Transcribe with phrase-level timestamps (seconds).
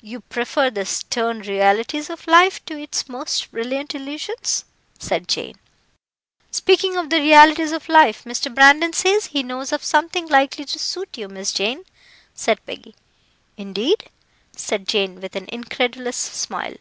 [0.00, 4.64] "You prefer the stern realities of life to its most brilliant illusions,"
[5.00, 5.58] said Jane.
[6.52, 8.54] "Speaking of the realities of life, Mr.
[8.54, 11.82] Brandon says he knows of something likely to suit you, Miss Jane,"
[12.34, 12.94] said Peggy.
[13.56, 14.10] "Indeed!"
[14.54, 16.76] said Jane, with an incredulous smile.